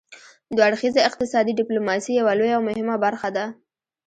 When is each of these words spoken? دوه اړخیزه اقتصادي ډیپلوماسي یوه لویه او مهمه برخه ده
دوه 0.55 0.63
اړخیزه 0.69 1.01
اقتصادي 1.09 1.53
ډیپلوماسي 1.59 2.11
یوه 2.19 2.33
لویه 2.39 2.55
او 2.57 2.61
مهمه 2.69 2.95
برخه 3.05 3.29
ده 3.35 3.45